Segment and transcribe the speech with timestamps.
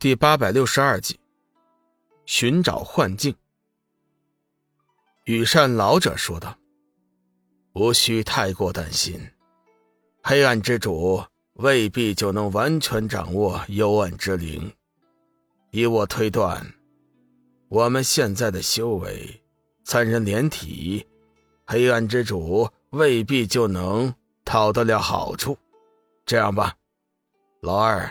[0.00, 1.18] 第八百六十二集，
[2.24, 3.34] 寻找幻境。
[5.24, 6.56] 羽扇老者说道
[7.74, 9.20] ：“无需太过担心，
[10.22, 11.24] 黑暗之主
[11.54, 14.72] 未必就能完全掌握幽暗之灵。
[15.72, 16.64] 以我推断，
[17.68, 19.42] 我们现在的修为，
[19.82, 21.04] 三人连体，
[21.66, 25.58] 黑暗之主未必就能讨得了好处。
[26.24, 26.76] 这样吧，
[27.62, 28.08] 老二。”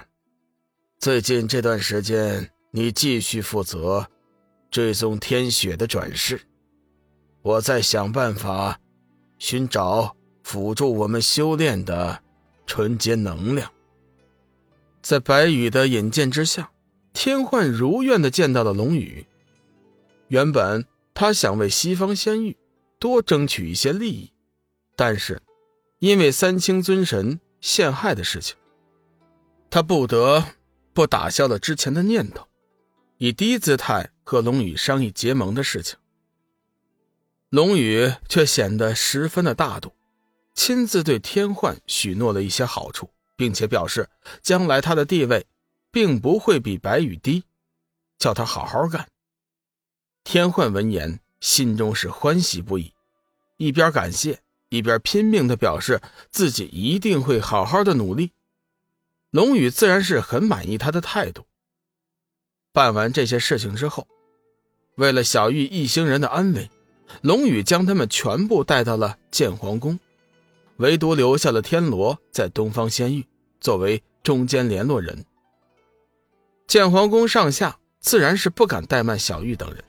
[0.99, 4.07] 最近这段时间，你继续负责
[4.71, 6.41] 追踪天雪的转世，
[7.43, 8.79] 我再想办法
[9.37, 12.23] 寻找辅助我们修炼的
[12.65, 13.71] 纯洁能量。
[15.03, 16.71] 在白羽的引荐之下，
[17.13, 19.25] 天幻如愿的见到了龙宇。
[20.29, 20.83] 原本
[21.13, 22.57] 他想为西方仙域
[22.97, 24.31] 多争取一些利益，
[24.95, 25.39] 但是
[25.99, 28.57] 因为三清尊神陷害的事情，
[29.69, 30.43] 他不得。
[30.97, 32.47] 不打消了之前的念头，
[33.19, 35.95] 以低姿态和龙宇商议结盟的事情。
[37.49, 39.93] 龙宇却显得十分的大度，
[40.55, 44.09] 亲自对天幻许诺了一些好处，并且表示
[44.41, 45.45] 将来他的地位
[45.91, 47.43] 并不会比白羽低，
[48.17, 49.07] 叫他好好干。
[50.23, 52.91] 天幻闻言，心中是欢喜不已，
[53.57, 58.31] 一边感谢，一边拼命的表示自己一定会好好的努力。
[59.37, 61.45] 龙宇自然是很满意他的态度。
[62.73, 64.07] 办完这些事情之后，
[64.95, 66.71] 为了小玉一行人的安危，
[67.21, 69.99] 龙宇将他们全部带到了建皇宫，
[70.77, 73.23] 唯独留下了天罗在东方仙域
[73.61, 75.23] 作为中间联络人。
[76.65, 79.83] 建皇宫上下自然是不敢怠慢小玉等人，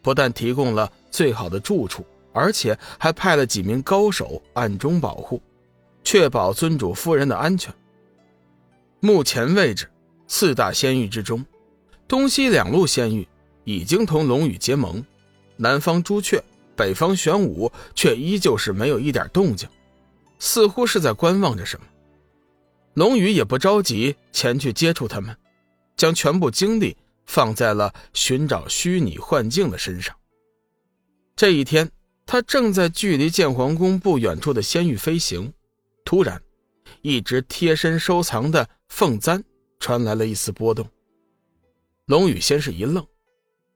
[0.00, 5.42] 不但提供了最好的住处，而且还派了几名高手暗中保护，
[6.02, 7.70] 确保尊主夫人的安全。
[9.04, 9.86] 目前位置，
[10.26, 11.44] 四大仙域之中，
[12.08, 13.28] 东西两路仙域
[13.64, 15.04] 已经同龙宇结盟，
[15.58, 16.42] 南方朱雀、
[16.74, 19.68] 北方玄武却依旧是没有一点动静，
[20.38, 21.84] 似乎是在观望着什么。
[22.94, 25.36] 龙宇也不着急前去接触他们，
[25.98, 30.16] 将全部精力放在了寻找虚拟幻境的身上。
[31.36, 31.90] 这一天，
[32.24, 35.52] 他正在距离建皇宫不远处的仙域飞行，
[36.06, 36.40] 突然，
[37.02, 38.66] 一直贴身收藏的。
[38.96, 39.42] 凤簪
[39.80, 40.88] 传来了一丝波动，
[42.06, 43.04] 龙宇先是一愣，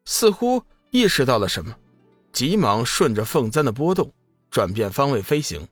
[0.04, 0.62] 似乎
[0.92, 1.74] 意识到了什么，
[2.32, 4.12] 急忙顺着凤簪的波动
[4.48, 5.66] 转变方位飞行。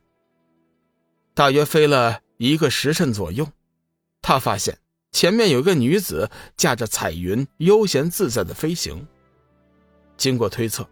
[1.33, 3.47] 大约飞了一个时辰左右，
[4.21, 4.79] 他发现
[5.13, 9.07] 前面有一个女子驾着彩云悠闲自在的飞行。
[10.17, 10.85] 经过推测，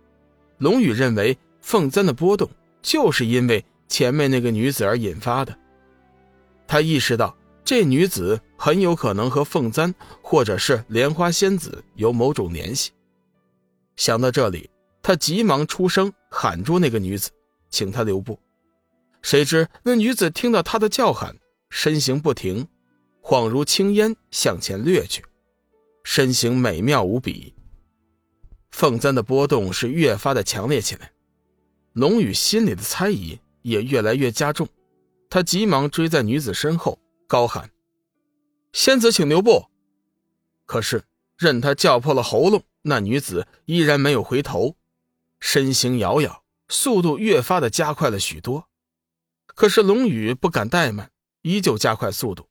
[0.59, 2.49] 龙宇认为凤簪的波动
[2.81, 5.53] 就是因为前面那个女子而引发的。
[6.65, 7.35] 他意识到。
[7.65, 12.91] 这女子很有可能和凤簪或者是莲花仙子有某种联系。
[13.95, 14.69] 想到这里，
[15.01, 17.31] 他急忙出声喊住那个女子，
[17.71, 18.39] 请她留步。
[19.23, 21.35] 谁知那女子听到他的叫喊，
[21.71, 22.67] 身形不停，
[23.23, 25.25] 恍如青烟向前掠去，
[26.03, 27.55] 身形美妙无比。
[28.69, 31.11] 凤簪的波动是越发的强烈起来，
[31.93, 34.67] 龙宇心里的猜疑也越来越加重，
[35.31, 36.99] 他急忙追在女子身后。
[37.27, 37.71] 高喊
[38.73, 39.67] ：“仙子，请留步！”
[40.65, 41.03] 可是
[41.37, 44.75] 任他叫破了喉咙，那女子依然没有回头，
[45.39, 48.67] 身形摇摇，速度越发的加快了许多。
[49.45, 52.49] 可是龙宇不敢怠慢，依旧加快速度，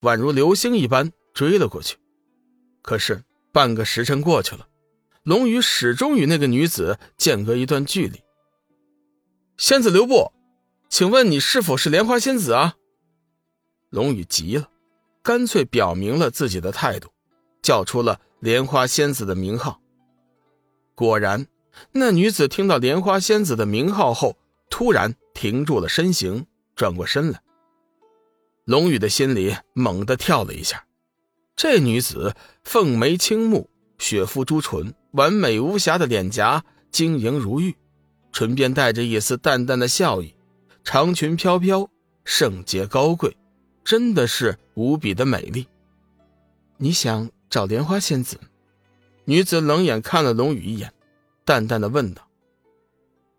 [0.00, 1.96] 宛如流星一般追了过去。
[2.82, 4.68] 可是半个时辰过去了，
[5.22, 8.20] 龙宇始终与那个女子间隔一段距离。
[9.56, 10.32] 仙子留步，
[10.88, 12.74] 请问你是否是莲花仙子啊？
[13.92, 14.70] 龙宇急了，
[15.22, 17.10] 干脆表明了自己的态度，
[17.60, 19.82] 叫出了莲花仙子的名号。
[20.94, 21.46] 果然，
[21.92, 24.38] 那女子听到莲花仙子的名号后，
[24.70, 27.42] 突然停住了身形，转过身来。
[28.64, 30.86] 龙宇的心里猛地跳了一下。
[31.54, 32.34] 这女子
[32.64, 33.68] 凤眉清目，
[33.98, 37.76] 雪肤朱唇，完美无瑕的脸颊晶莹如玉，
[38.32, 40.34] 唇边带着一丝淡淡的笑意，
[40.82, 41.90] 长裙飘飘，
[42.24, 43.36] 圣洁高贵。
[43.84, 45.66] 真的是无比的美丽。
[46.76, 48.38] 你想找莲花仙子？
[49.24, 50.92] 女子冷眼看了龙宇一眼，
[51.44, 52.26] 淡淡的问道。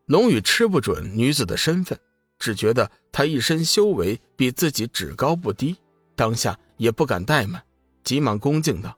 [0.06, 2.00] 龙宇吃不准女子的身份，
[2.40, 5.78] 只觉得她一身修为比自己只高不低，
[6.16, 7.64] 当下也不敢怠慢，
[8.04, 8.98] 急忙恭敬道：“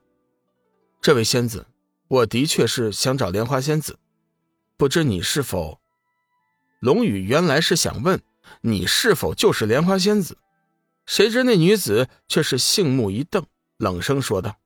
[1.01, 1.65] 这位仙子，
[2.07, 3.97] 我的确是想找莲花仙子，
[4.77, 5.79] 不知你是否……”
[6.81, 8.21] 龙宇原来是想问
[8.61, 10.37] 你是否就是莲花仙子。
[11.05, 13.45] 谁知那女子却是杏目一瞪，
[13.77, 14.57] 冷声说道：“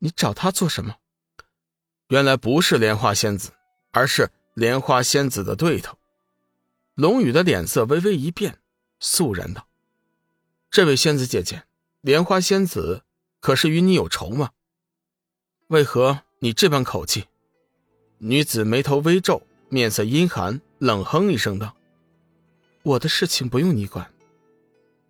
[0.00, 0.96] 你找她做什么？
[2.08, 3.52] 原来不是莲花仙子，
[3.90, 5.98] 而是莲花仙子的对头。
[6.94, 8.58] 龙宇的脸色微微一变，
[9.00, 9.66] 肃然道
[10.70, 11.64] ：“这位仙子姐姐，
[12.02, 13.02] 莲花仙子
[13.40, 14.50] 可是与你有仇吗？
[15.68, 17.26] 为何你这般口气？”
[18.18, 21.74] 女子眉头微皱，面色阴寒，冷哼一声道
[22.84, 24.13] ：“我的事情不用你管。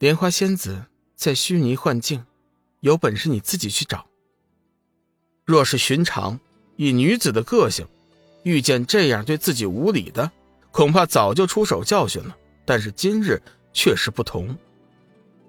[0.05, 0.85] 莲花仙子
[1.17, 2.27] 在虚拟幻境，
[2.81, 4.05] 有本事你自己去找。
[5.47, 6.39] 若是寻常。”
[6.77, 7.87] 以女子的个性，
[8.43, 10.31] 遇见这样对自己无礼的，
[10.73, 12.37] 恐怕早就出手教训了。
[12.67, 13.41] 但是今日
[13.73, 14.55] 确实不同。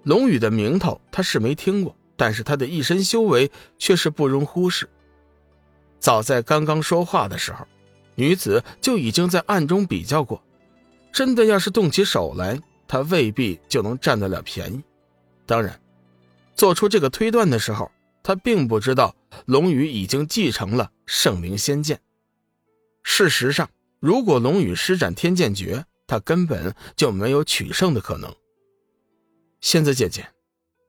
[0.04, 4.88] 龙宇的名头他是没听过，但是他的一身修为却是不容忽视。
[6.00, 7.68] 早在刚刚说话的时候，
[8.14, 10.42] 女子就已经在暗中比较过。
[11.12, 14.82] 真的要是动起手来，他未必就能占得了便宜。
[15.46, 15.80] 当然，
[16.56, 17.92] 做出这个推断的时候。
[18.28, 19.16] 他并不知道
[19.46, 22.02] 龙宇已经继承了圣灵仙剑。
[23.04, 28.36] 事实上，如果龙宇施展天剑诀，他根本就没有取胜的可能。
[29.62, 30.28] 仙子姐姐，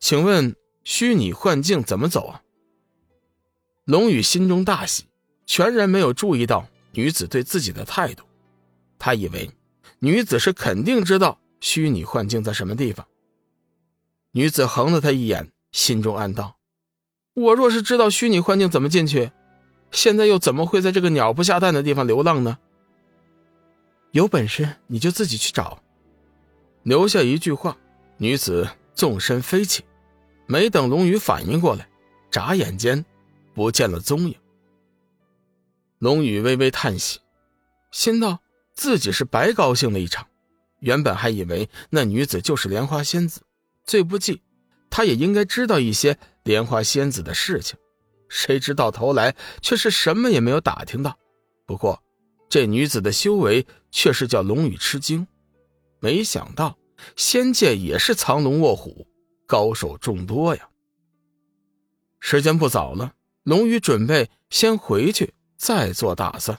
[0.01, 2.43] 请问虚拟幻境怎么走啊？
[3.85, 5.05] 龙宇心中大喜，
[5.45, 8.25] 全然没有注意到女子对自己的态度。
[8.99, 9.51] 他以为
[9.99, 13.07] 女子是肯定知道虚拟幻境在什么地方。
[14.33, 16.57] 女子横了他一眼，心中暗道。
[17.35, 19.31] 我若是知道虚拟幻境怎么进去，
[19.91, 22.59] 现在又怎么会在这个鸟不下蛋的地方流浪呢？
[24.13, 25.83] 有本事你就自己去找。
[26.83, 27.77] 留下一句话，
[28.17, 29.85] 女子纵身飞起，
[30.47, 31.89] 没等龙宇反应过来，
[32.31, 33.05] 眨眼间
[33.55, 34.35] 不见了踪影。
[35.99, 37.21] 龙宇微微叹息，
[37.91, 38.41] 心道
[38.75, 40.27] 自己是白高兴了一场。
[40.81, 43.43] 原本还以为那女子就是莲花仙子，
[43.85, 44.43] 最不济。
[44.89, 47.77] 他也应该知道一些莲花仙子的事情，
[48.29, 51.19] 谁知到头来却是什么也没有打听到。
[51.67, 52.03] 不过，
[52.49, 55.27] 这女子的修为却是叫龙宇吃惊，
[56.01, 56.79] 没想到
[57.17, 59.07] 仙界也是藏龙卧虎，
[59.47, 60.69] 高手众多呀。
[62.21, 66.59] 时间不早了，龙宇准备先回去再做打算。